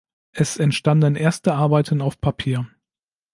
[0.31, 2.67] Es entstanden erste Arbeiten auf Papier.